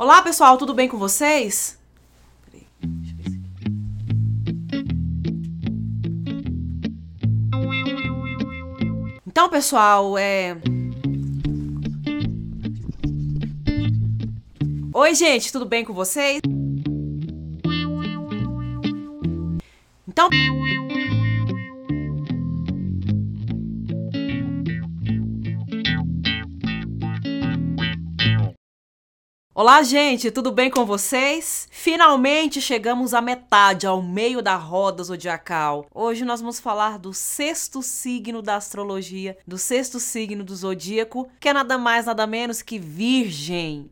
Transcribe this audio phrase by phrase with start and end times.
[0.00, 1.78] Olá, pessoal, tudo bem com vocês?
[9.26, 10.56] Então, pessoal, é.
[14.94, 16.40] Oi, gente, tudo bem com vocês?
[20.08, 20.30] Então.
[29.60, 31.68] Olá, gente, tudo bem com vocês?
[31.70, 35.84] Finalmente chegamos à metade, ao meio da roda zodiacal.
[35.94, 41.50] Hoje nós vamos falar do sexto signo da astrologia, do sexto signo do zodíaco, que
[41.50, 43.90] é nada mais, nada menos que Virgem.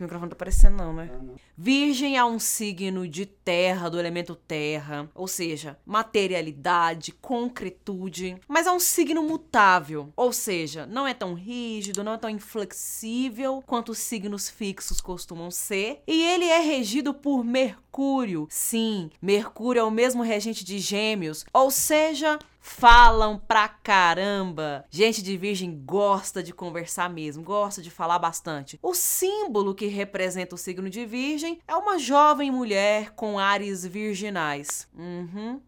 [0.00, 1.10] Esse microfone não tá aparecendo, não, né?
[1.54, 8.72] Virgem é um signo de terra, do elemento terra, ou seja, materialidade, concretude, mas é
[8.72, 13.98] um signo mutável, ou seja, não é tão rígido, não é tão inflexível quanto os
[13.98, 18.46] signos fixos costumam ser, e ele é regido por Mercúrio.
[18.48, 24.84] Sim, Mercúrio é o mesmo regente de Gêmeos, ou seja, falam pra caramba.
[24.90, 28.78] Gente de Virgem gosta de conversar mesmo, gosta de falar bastante.
[28.82, 34.86] O símbolo que representa o signo de Virgem é uma jovem mulher com ares virginais.
[34.94, 35.60] Uhum.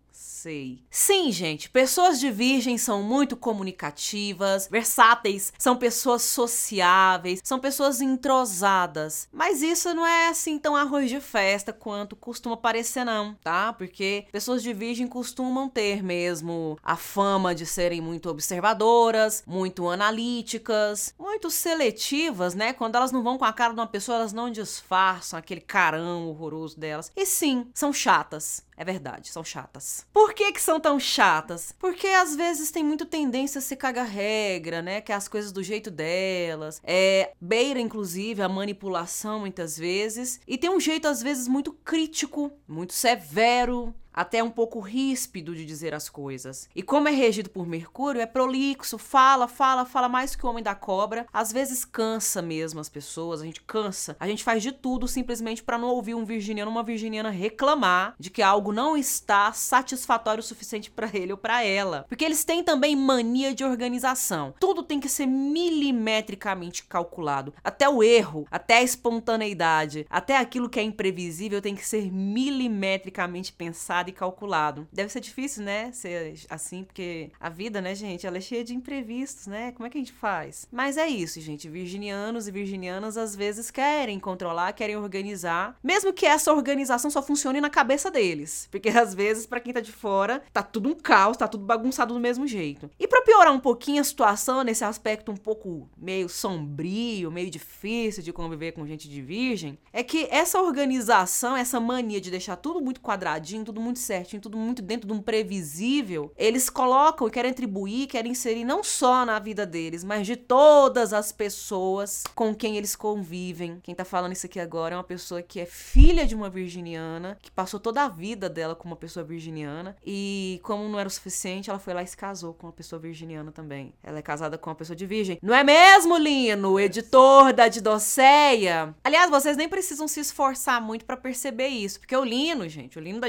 [0.42, 0.82] Sei.
[0.90, 9.28] Sim, gente, pessoas de virgem são muito comunicativas, versáteis, são pessoas sociáveis, são pessoas entrosadas.
[9.32, 13.72] Mas isso não é assim tão arroz de festa quanto costuma parecer, não, tá?
[13.72, 21.14] Porque pessoas de virgem costumam ter mesmo a fama de serem muito observadoras, muito analíticas,
[21.20, 22.72] muito seletivas, né?
[22.72, 26.26] Quando elas não vão com a cara de uma pessoa, elas não disfarçam aquele carão
[26.26, 27.12] horroroso delas.
[27.14, 28.64] E sim, são chatas.
[28.76, 30.06] É verdade, são chatas.
[30.12, 31.74] Por que que são tão chatas?
[31.78, 35.00] Porque às vezes tem muito tendência a se cagar regra, né?
[35.00, 36.80] Que é as coisas do jeito delas.
[36.82, 40.40] É, beira, inclusive, a manipulação muitas vezes.
[40.48, 45.64] E tem um jeito, às vezes, muito crítico, muito severo, até um pouco ríspido de
[45.64, 46.68] dizer as coisas.
[46.74, 50.62] E como é regido por Mercúrio, é prolixo, fala, fala, fala mais que o homem
[50.62, 51.26] da cobra.
[51.32, 54.16] Às vezes cansa mesmo as pessoas, a gente cansa.
[54.18, 58.30] A gente faz de tudo simplesmente para não ouvir um virginiano uma virginiana reclamar de
[58.30, 62.04] que algo não está satisfatório o suficiente para ele ou para ela.
[62.08, 64.54] Porque eles têm também mania de organização.
[64.58, 67.54] Tudo tem que ser milimetricamente calculado.
[67.62, 73.52] Até o erro, até a espontaneidade, até aquilo que é imprevisível tem que ser milimetricamente
[73.52, 74.86] pensado e calculado.
[74.92, 75.92] Deve ser difícil, né?
[75.92, 79.72] Ser assim, porque a vida, né, gente, ela é cheia de imprevistos, né?
[79.72, 80.66] Como é que a gente faz?
[80.70, 81.68] Mas é isso, gente.
[81.68, 87.60] Virginianos e virginianas às vezes querem controlar, querem organizar, mesmo que essa organização só funcione
[87.60, 88.68] na cabeça deles.
[88.70, 92.14] Porque às vezes, para quem tá de fora, tá tudo um caos, tá tudo bagunçado
[92.14, 92.90] do mesmo jeito.
[92.98, 98.22] E para piorar um pouquinho a situação nesse aspecto um pouco meio sombrio, meio difícil
[98.22, 102.80] de conviver com gente de virgem, é que essa organização, essa mania de deixar tudo
[102.80, 107.50] muito quadradinho, tudo muito certinho, tudo muito dentro de um previsível, eles colocam e querem
[107.50, 112.76] atribuir, querem inserir não só na vida deles, mas de todas as pessoas com quem
[112.76, 113.80] eles convivem.
[113.82, 117.38] Quem tá falando isso aqui agora é uma pessoa que é filha de uma virginiana,
[117.40, 121.10] que passou toda a vida dela com uma pessoa virginiana e como não era o
[121.10, 123.94] suficiente, ela foi lá e se casou com uma pessoa virginiana também.
[124.02, 125.38] Ela é casada com uma pessoa de virgem.
[125.42, 126.78] Não é mesmo, Lino?
[126.78, 128.94] Editor da Didoceia.
[129.04, 133.00] Aliás, vocês nem precisam se esforçar muito pra perceber isso, porque o Lino, gente, o
[133.00, 133.28] Lino da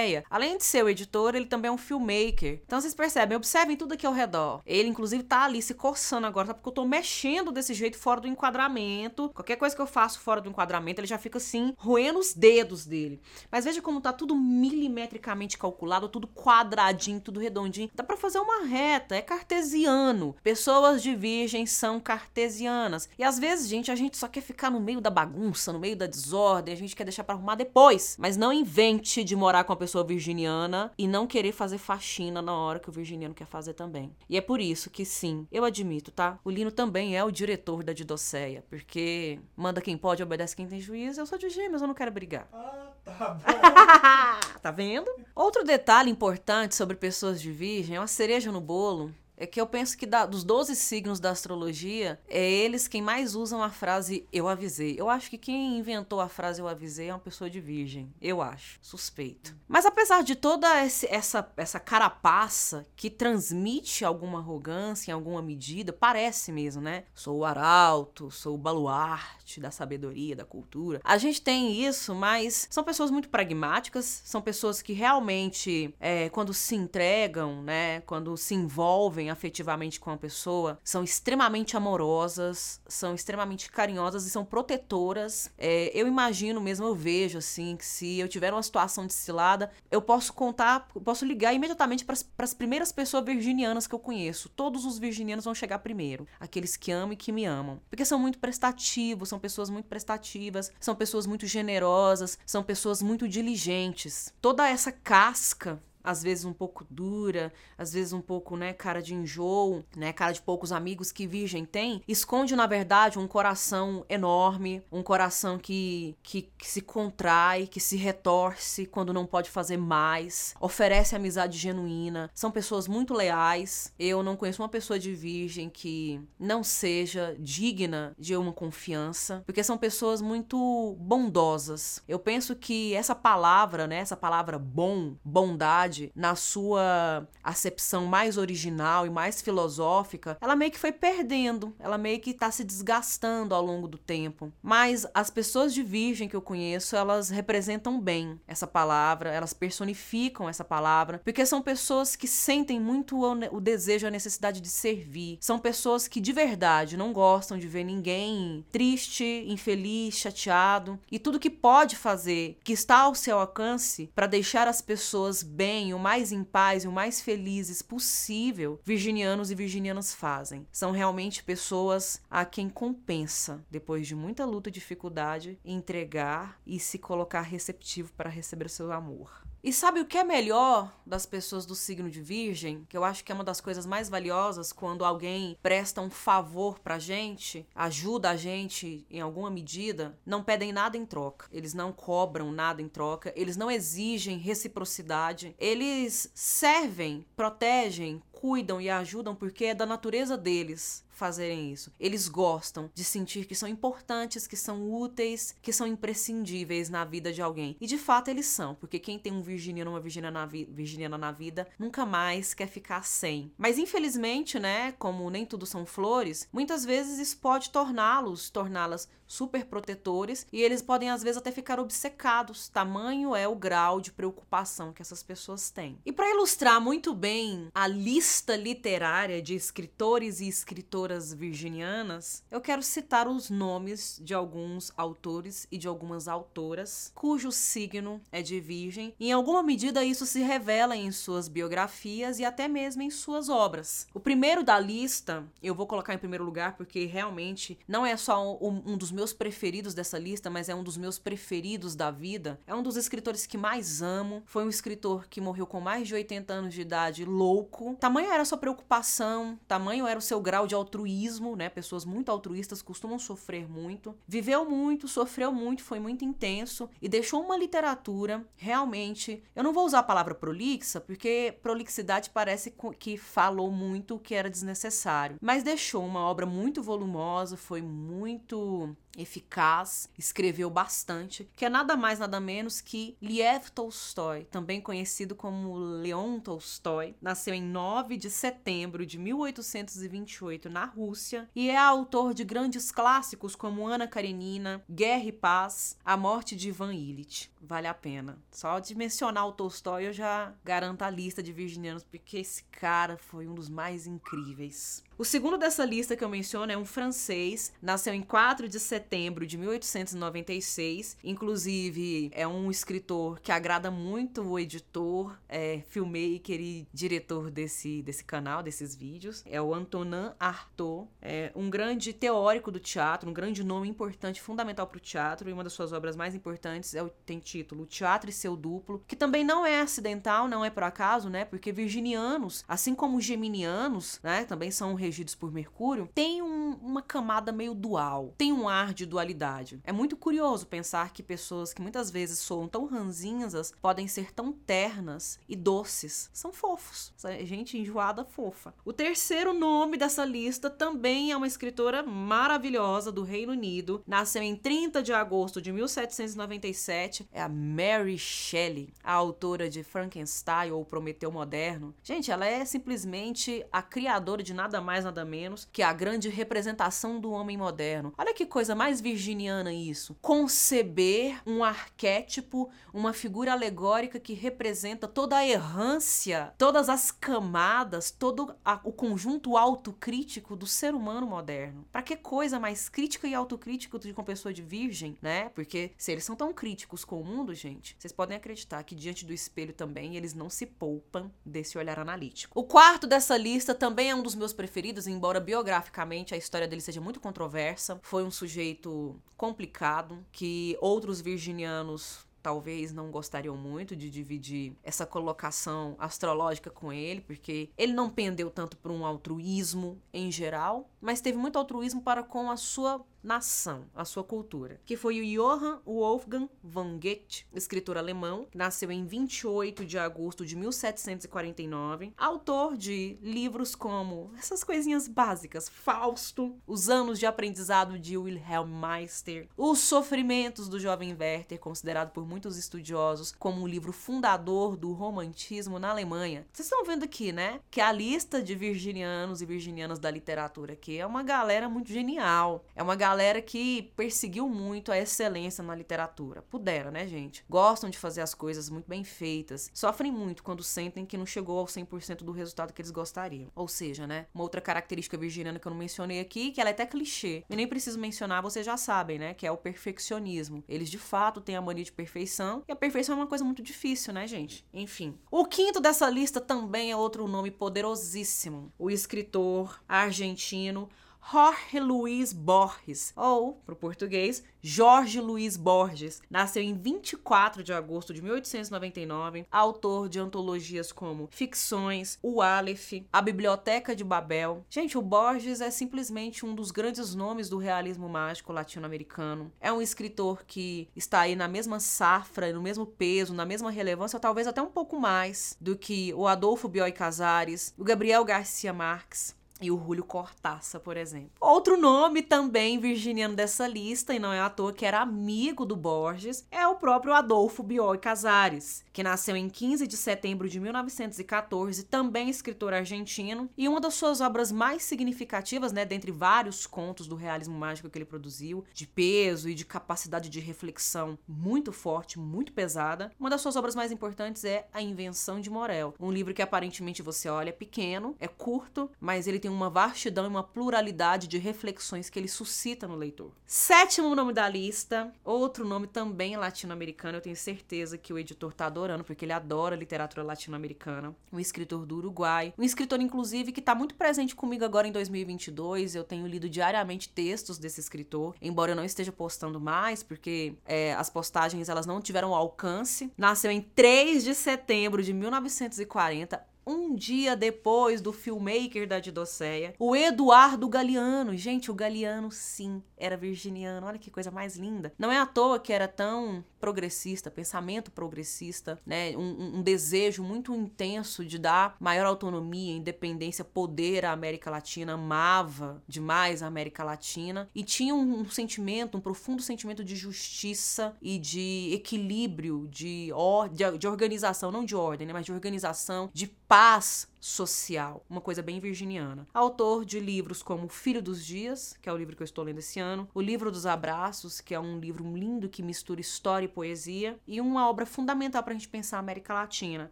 [0.00, 2.60] Didoceia, além de ser o editor, ele também é um filmmaker.
[2.64, 4.62] Então vocês percebem, observem tudo aqui ao redor.
[4.64, 6.54] Ele, inclusive, tá ali se coçando agora, tá?
[6.54, 9.30] Porque eu tô mexendo desse jeito fora do enquadramento.
[9.30, 12.86] Qualquer coisa que eu faço fora do enquadramento, ele já fica assim, roendo os dedos
[12.86, 13.20] dele.
[13.50, 17.90] Mas veja como tá tudo milimetricamente calculado, tudo quadradinho, tudo redondinho.
[17.94, 20.34] Dá pra fazer uma reta, é cartesiano.
[20.42, 23.08] Pessoas de virgem são cartesianas.
[23.18, 25.96] E às vezes, gente, a gente só quer ficar no meio da bagunça, no meio
[25.96, 28.16] da desordem, a gente quer deixar pra arrumar depois.
[28.18, 32.54] Mas não invente de morar com uma pessoa virginiana e não querer fazer faxina na
[32.54, 34.14] hora que o virginiano quer fazer também.
[34.28, 36.38] E é por isso que sim, eu admito, tá?
[36.44, 40.80] O Lino também é o diretor da Didoceia, porque manda quem pode, obedece quem tem
[40.80, 41.20] juízo.
[41.20, 42.48] Eu sou de gêmeos, eu não quero brigar.
[42.52, 43.40] Ah, tá bom.
[44.62, 45.10] tá vendo?
[45.34, 49.12] Outro detalhe importante sobre pessoas de virgem é uma cereja no bolo.
[49.40, 53.34] É que eu penso que da- dos 12 signos da astrologia, é eles quem mais
[53.34, 54.94] usam a frase eu avisei.
[54.98, 58.12] Eu acho que quem inventou a frase eu avisei é uma pessoa de virgem.
[58.20, 58.78] Eu acho.
[58.82, 59.56] Suspeito.
[59.66, 65.90] Mas apesar de toda esse- essa, essa carapaça que transmite alguma arrogância em alguma medida,
[65.92, 67.04] parece mesmo, né?
[67.14, 71.00] Sou o arauto, sou o baluarte da sabedoria, da cultura.
[71.02, 76.52] A gente tem isso, mas são pessoas muito pragmáticas, são pessoas que realmente, é, quando
[76.52, 78.00] se entregam, né?
[78.02, 84.44] Quando se envolvem, afetivamente com a pessoa são extremamente amorosas, são extremamente carinhosas e são
[84.44, 85.50] protetoras.
[85.56, 89.70] É, eu imagino mesmo, eu vejo assim, que se eu tiver uma situação de cilada,
[89.90, 94.48] eu posso contar, posso ligar imediatamente para as primeiras pessoas virginianas que eu conheço.
[94.50, 98.18] Todos os virginianos vão chegar primeiro, aqueles que amam e que me amam, porque são
[98.18, 104.32] muito prestativos, são pessoas muito prestativas, são pessoas muito generosas, são pessoas muito diligentes.
[104.40, 109.14] Toda essa casca às vezes um pouco dura, às vezes um pouco, né, cara de
[109.14, 114.82] enjoo, né, cara de poucos amigos que virgem tem, esconde na verdade um coração enorme,
[114.90, 120.54] um coração que, que, que se contrai, que se retorce quando não pode fazer mais,
[120.60, 123.92] oferece amizade genuína, são pessoas muito leais.
[123.98, 129.62] Eu não conheço uma pessoa de virgem que não seja digna de uma confiança, porque
[129.62, 132.02] são pessoas muito bondosas.
[132.08, 139.06] Eu penso que essa palavra, né, essa palavra bom, bondade na sua acepção mais original
[139.06, 143.64] e mais filosófica, ela meio que foi perdendo, ela meio que está se desgastando ao
[143.64, 144.52] longo do tempo.
[144.62, 150.48] Mas as pessoas de virgem que eu conheço, elas representam bem essa palavra, elas personificam
[150.48, 155.38] essa palavra, porque são pessoas que sentem muito o desejo, a necessidade de servir.
[155.40, 161.40] São pessoas que de verdade não gostam de ver ninguém triste, infeliz, chateado e tudo
[161.40, 165.98] que pode fazer, que está ao seu alcance para deixar as pessoas bem bem, o
[165.98, 170.66] mais em paz e o mais felizes possível, virginianos e virginianas fazem.
[170.70, 176.98] São realmente pessoas a quem compensa, depois de muita luta e dificuldade, entregar e se
[176.98, 179.49] colocar receptivo para receber o seu amor.
[179.62, 182.86] E sabe o que é melhor das pessoas do signo de Virgem?
[182.88, 186.78] Que eu acho que é uma das coisas mais valiosas quando alguém presta um favor
[186.78, 191.46] pra gente, ajuda a gente em alguma medida, não pedem nada em troca.
[191.52, 195.54] Eles não cobram nada em troca, eles não exigem reciprocidade.
[195.58, 201.92] Eles servem, protegem, cuidam e ajudam porque é da natureza deles fazerem isso.
[202.00, 207.30] Eles gostam de sentir que são importantes, que são úteis, que são imprescindíveis na vida
[207.30, 207.76] de alguém.
[207.78, 211.18] E de fato eles são, porque quem tem um virginiano uma virginiana na, vi virginiana
[211.18, 213.52] na vida nunca mais quer ficar sem.
[213.58, 219.64] Mas infelizmente, né, como nem tudo são flores, muitas vezes isso pode torná-los, torná-las super
[219.64, 222.68] protetores e eles podem às vezes até ficar obcecados.
[222.68, 225.98] Tamanho é o grau de preocupação que essas pessoas têm.
[226.04, 232.82] E para ilustrar muito bem a lista literária de escritores e escritoras virginianas, eu quero
[232.82, 239.14] citar os nomes de alguns autores e de algumas autoras cujo signo é de Virgem.
[239.18, 244.06] Em alguma medida isso se revela em suas biografias e até mesmo em suas obras.
[244.14, 248.56] O primeiro da lista, eu vou colocar em primeiro lugar porque realmente não é só
[248.56, 252.58] um, um dos meus preferidos dessa lista, mas é um dos meus preferidos da vida.
[252.66, 254.42] É um dos escritores que mais amo.
[254.46, 257.96] Foi um escritor que morreu com mais de 80 anos de idade, louco.
[258.00, 261.68] Tamanho era sua preocupação, tamanho era o seu grau de altruísmo, né?
[261.68, 264.14] Pessoas muito altruístas costumam sofrer muito.
[264.26, 269.42] Viveu muito, sofreu muito, foi muito intenso e deixou uma literatura realmente.
[269.54, 274.34] Eu não vou usar a palavra prolixa, porque prolixidade parece que falou muito o que
[274.34, 281.68] era desnecessário, mas deixou uma obra muito volumosa, foi muito eficaz, escreveu bastante, que é
[281.68, 288.16] nada mais nada menos que Liev Tolstói, também conhecido como Leon Tolstói, nasceu em 9
[288.16, 294.82] de setembro de 1828 na Rússia e é autor de grandes clássicos como Ana Karenina,
[294.88, 297.50] Guerra e Paz, A Morte de Ivan Illich.
[297.60, 298.38] Vale a pena.
[298.50, 303.16] Só de mencionar o Tolstói eu já garanto a lista de virginianos porque esse cara
[303.16, 305.04] foi um dos mais incríveis.
[305.20, 309.46] O segundo dessa lista que eu menciono é um francês, nasceu em 4 de setembro
[309.46, 311.18] de 1896.
[311.22, 318.24] Inclusive, é um escritor que agrada muito o editor, é, filmmaker e diretor desse, desse
[318.24, 319.42] canal, desses vídeos.
[319.44, 324.86] É o Antonin Artaud, é um grande teórico do teatro, um grande nome importante, fundamental
[324.86, 327.86] para o teatro, e uma das suas obras mais importantes é o, tem título O
[327.86, 331.44] Teatro e Seu Duplo, que também não é acidental, não é por acaso, né?
[331.44, 337.50] Porque virginianos, assim como geminianos, né, também são regidos por Mercúrio, tem um, uma camada
[337.50, 339.80] meio dual, tem um ar de dualidade.
[339.82, 344.52] É muito curioso pensar que pessoas que muitas vezes soam tão ranzinhas podem ser tão
[344.52, 346.30] ternas e doces.
[346.32, 347.12] São fofos.
[347.42, 348.72] Gente enjoada fofa.
[348.84, 354.04] O terceiro nome dessa lista também é uma escritora maravilhosa do Reino Unido.
[354.06, 357.28] Nasceu em 30 de agosto de 1797.
[357.32, 361.94] É a Mary Shelley, a autora de Frankenstein ou Prometeu Moderno.
[362.02, 366.28] Gente, ela é simplesmente a criadora de nada mais mais nada menos que a grande
[366.28, 368.12] representação do homem moderno.
[368.18, 370.14] Olha que coisa mais virginiana isso.
[370.20, 378.54] Conceber um arquétipo, uma figura alegórica que representa toda a errância, todas as camadas, todo
[378.62, 381.86] a, o conjunto autocrítico do ser humano moderno.
[381.90, 385.48] Para que coisa mais crítica e autocrítica do que uma pessoa de virgem, né?
[385.50, 389.24] Porque se eles são tão críticos com o mundo, gente, vocês podem acreditar que diante
[389.24, 392.58] do espelho também eles não se poupam desse olhar analítico.
[392.58, 396.80] O quarto dessa lista também é um dos meus preferidos, embora biograficamente a história dele
[396.80, 397.98] seja muito controversa.
[398.02, 405.94] Foi um sujeito complicado que outros virginianos talvez não gostariam muito de dividir essa colocação
[405.98, 411.38] astrológica com ele, porque ele não pendeu tanto para um altruísmo em geral, mas teve
[411.38, 416.48] muito altruísmo para com a sua nação, a sua cultura, que foi o Johann Wolfgang
[416.62, 424.32] von Goethe, escritor alemão, nasceu em 28 de agosto de 1749, autor de livros como
[424.38, 431.16] essas coisinhas básicas, Fausto, Os anos de aprendizado de Wilhelm Meister, Os sofrimentos do jovem
[431.18, 436.46] Werther, considerado por muitos estudiosos como o livro fundador do romantismo na Alemanha.
[436.52, 440.98] Vocês estão vendo aqui, né, que a lista de virginianos e virginianas da literatura aqui
[440.98, 445.74] é uma galera muito genial, é uma galera galera que perseguiu muito a excelência na
[445.74, 446.42] literatura.
[446.42, 447.44] Puderam, né, gente?
[447.50, 449.68] Gostam de fazer as coisas muito bem feitas.
[449.74, 453.50] Sofrem muito quando sentem que não chegou ao 100% do resultado que eles gostariam.
[453.52, 456.72] Ou seja, né, uma outra característica virginiana que eu não mencionei aqui, que ela é
[456.72, 457.42] até clichê.
[457.50, 460.62] E nem preciso mencionar, vocês já sabem, né, que é o perfeccionismo.
[460.68, 463.60] Eles de fato têm a mania de perfeição, e a perfeição é uma coisa muito
[463.60, 464.64] difícil, né, gente?
[464.72, 465.18] Enfim.
[465.32, 468.72] O quinto dessa lista também é outro nome poderosíssimo.
[468.78, 470.88] O escritor argentino
[471.22, 476.20] Jorge Luiz Borges, ou, para o português, Jorge Luiz Borges.
[476.28, 483.22] Nasceu em 24 de agosto de 1899, autor de antologias como Ficções, O Aleph, A
[483.22, 484.64] Biblioteca de Babel.
[484.68, 489.52] Gente, o Borges é simplesmente um dos grandes nomes do realismo mágico latino-americano.
[489.60, 494.18] É um escritor que está aí na mesma safra, no mesmo peso, na mesma relevância,
[494.18, 499.38] talvez até um pouco mais do que o Adolfo Bioy Casares, o Gabriel Garcia Marques
[499.60, 501.30] e o Julio Cortassa, por exemplo.
[501.40, 505.76] Outro nome também virginiano dessa lista, e não é à toa que era amigo do
[505.76, 511.84] Borges, é o próprio Adolfo Bioy Casares, que nasceu em 15 de setembro de 1914,
[511.84, 517.16] também escritor argentino, e uma das suas obras mais significativas, né, dentre vários contos do
[517.16, 522.52] realismo mágico que ele produziu, de peso e de capacidade de reflexão muito forte, muito
[522.52, 526.42] pesada, uma das suas obras mais importantes é A Invenção de Morel, um livro que
[526.42, 531.26] aparentemente você olha é pequeno, é curto, mas ele tem uma vastidão e uma pluralidade
[531.26, 533.32] de reflexões que ele suscita no leitor.
[533.46, 538.66] Sétimo nome da lista, outro nome também latino-americano, eu tenho certeza que o editor tá
[538.66, 541.14] adorando, porque ele adora literatura latino-americana.
[541.32, 545.94] Um escritor do Uruguai, um escritor, inclusive, que tá muito presente comigo agora em 2022.
[545.94, 550.94] Eu tenho lido diariamente textos desse escritor, embora eu não esteja postando mais, porque é,
[550.94, 553.12] as postagens elas não tiveram alcance.
[553.16, 559.94] Nasceu em 3 de setembro de 1940 um dia depois do filmmaker da Didocéia, o
[559.94, 561.36] Eduardo Galeano.
[561.36, 563.86] Gente, o Galeano, sim, era virginiano.
[563.86, 564.92] Olha que coisa mais linda.
[564.98, 569.16] Não é à toa que era tão progressista, pensamento progressista, né?
[569.16, 575.82] Um, um, desejo muito intenso de dar maior autonomia, independência, poder à América Latina, amava
[575.88, 581.18] demais a América Latina e tinha um, um sentimento, um profundo sentimento de justiça e
[581.18, 585.12] de equilíbrio, de, or, de, de organização, não de ordem, né?
[585.12, 586.79] mas de organização, de paz
[587.20, 589.28] social, uma coisa bem virginiana.
[589.32, 592.58] Autor de livros como Filho dos Dias, que é o livro que eu estou lendo
[592.58, 596.48] esse ano, O Livro dos Abraços, que é um livro lindo que mistura história e
[596.48, 599.90] poesia, e uma obra fundamental para a gente pensar a América Latina,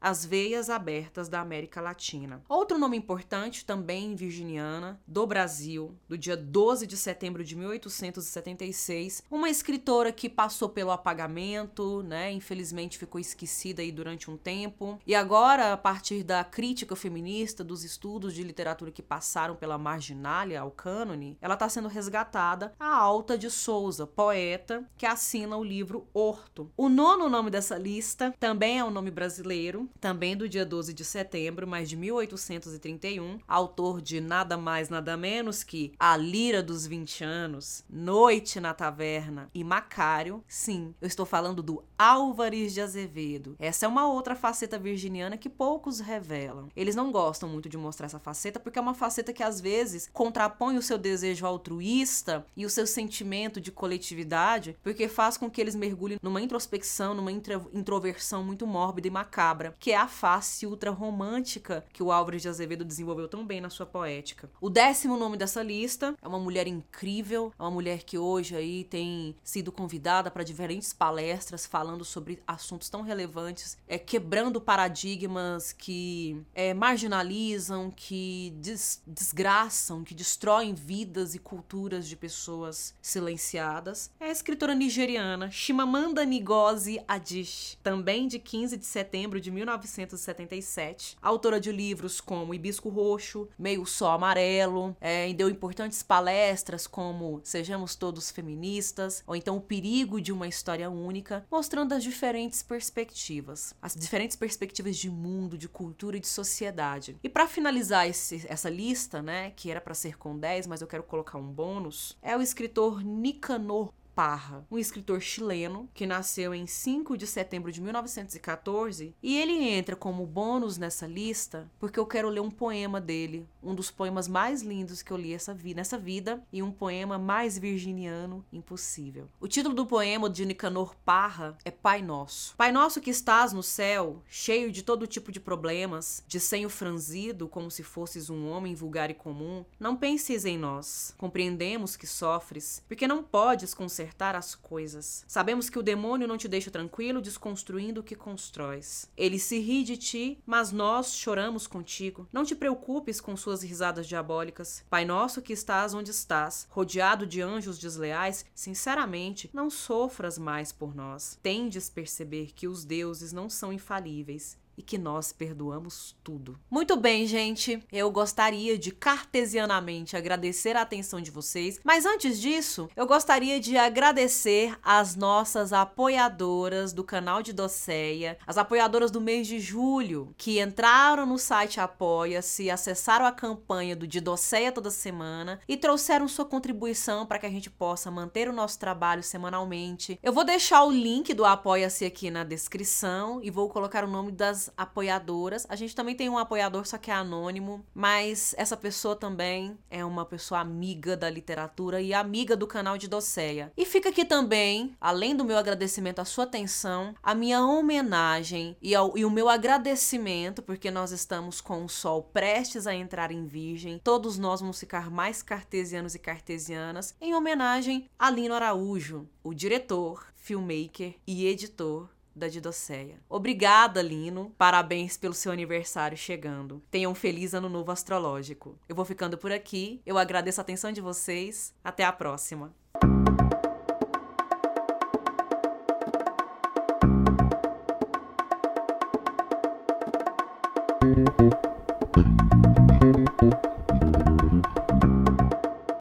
[0.00, 2.42] As Veias Abertas da América Latina.
[2.48, 9.50] Outro nome importante, também virginiana, do Brasil, do dia 12 de setembro de 1876, uma
[9.50, 15.72] escritora que passou pelo apagamento, né, infelizmente ficou esquecida aí durante um tempo, e agora,
[15.74, 20.70] a partir da crítica feminina feminista, dos estudos de literatura que passaram pela marginália ao
[20.70, 26.70] cânone, ela está sendo resgatada a Alta de Souza, poeta, que assina o livro Horto.
[26.76, 31.04] O nono nome dessa lista também é um nome brasileiro, também do dia 12 de
[31.04, 37.24] setembro, mas de 1831, autor de nada mais nada menos que A Lira dos 20
[37.24, 40.42] Anos, Noite na Taverna e Macário.
[40.46, 43.56] Sim, eu estou falando do Álvares de Azevedo.
[43.58, 48.06] Essa é uma outra faceta virginiana que poucos revelam Eles não gostam muito de mostrar
[48.06, 52.64] essa faceta porque é uma faceta que às vezes contrapõe o seu desejo altruísta e
[52.64, 58.42] o seu sentimento de coletividade, porque faz com que eles mergulhem numa introspecção, numa introversão
[58.42, 62.84] muito mórbida e macabra, que é a face ultra romântica que o Álvares de Azevedo
[62.84, 64.50] desenvolveu tão bem na sua poética.
[64.60, 68.84] O décimo nome dessa lista é uma mulher incrível, é uma mulher que hoje aí
[68.84, 76.40] tem sido convidada para diferentes palestras falando sobre assuntos tão relevantes, é quebrando paradigmas que
[76.58, 84.10] é, marginalizam, que des desgraçam, que destroem vidas e culturas de pessoas silenciadas.
[84.18, 91.60] É a escritora nigeriana Chimamanda Ngozi Adichie, também de 15 de setembro de 1977, autora
[91.60, 98.32] de livros como Hibisco Roxo, Meio Sol Amarelo, é, deu importantes palestras como Sejamos Todos
[98.32, 104.36] Feministas, ou então O Perigo de uma História Única, mostrando as diferentes perspectivas, as diferentes
[104.36, 107.16] perspectivas de mundo, de cultura e de sociedade.
[107.22, 110.86] E para finalizar esse, essa lista, né, que era para ser com 10, mas eu
[110.86, 116.66] quero colocar um bônus, é o escritor Nicanor Parra, um escritor chileno que nasceu em
[116.66, 122.28] 5 de setembro de 1914, e ele entra como bônus nessa lista porque eu quero
[122.28, 125.96] ler um poema dele, um dos poemas mais lindos que eu li essa vi nessa
[125.96, 129.28] vida e um poema mais virginiano impossível.
[129.38, 132.56] O título do poema de Nicanor Parra é Pai Nosso.
[132.56, 137.46] Pai Nosso que estás no céu, cheio de todo tipo de problemas, de senho franzido
[137.46, 141.14] como se fosses um homem vulgar e comum, não penses em nós.
[141.16, 145.24] Compreendemos que sofres, porque não podes consertar consertar as coisas.
[145.28, 149.10] Sabemos que o demônio não te deixa tranquilo desconstruindo o que constróis.
[149.16, 152.26] Ele se ri de ti, mas nós choramos contigo.
[152.32, 154.84] Não te preocupes com suas risadas diabólicas.
[154.88, 160.94] Pai nosso que estás onde estás, rodeado de anjos desleais, sinceramente, não sofras mais por
[160.94, 161.38] nós.
[161.42, 166.56] Tendes perceber que os deuses não são infalíveis e que nós perdoamos tudo.
[166.70, 167.82] Muito bem, gente.
[167.90, 173.76] Eu gostaria de cartesianamente agradecer a atenção de vocês, mas antes disso, eu gostaria de
[173.76, 180.60] agradecer as nossas apoiadoras do canal de Doceia, as apoiadoras do mês de julho, que
[180.60, 186.44] entraram no site Apoia-se, acessaram a campanha do de Doceia toda semana e trouxeram sua
[186.44, 190.20] contribuição para que a gente possa manter o nosso trabalho semanalmente.
[190.22, 194.30] Eu vou deixar o link do Apoia-se aqui na descrição e vou colocar o nome
[194.30, 195.66] das apoiadoras.
[195.68, 200.04] A gente também tem um apoiador, só que é anônimo, mas essa pessoa também é
[200.04, 203.72] uma pessoa amiga da literatura e amiga do canal de Doceia.
[203.76, 208.94] E fica aqui também, além do meu agradecimento à sua atenção, a minha homenagem e,
[208.94, 213.46] ao, e o meu agradecimento, porque nós estamos com o sol prestes a entrar em
[213.46, 214.00] Virgem.
[214.02, 220.26] Todos nós vamos ficar mais cartesianos e cartesianas, em homenagem a Lino Araújo, o diretor,
[220.36, 223.20] filmmaker e editor da Didocéia.
[223.28, 224.54] Obrigada, Lino.
[224.56, 226.82] Parabéns pelo seu aniversário chegando.
[226.90, 228.78] Tenham um feliz ano novo astrológico.
[228.88, 230.00] Eu vou ficando por aqui.
[230.06, 231.74] Eu agradeço a atenção de vocês.
[231.84, 232.74] Até a próxima.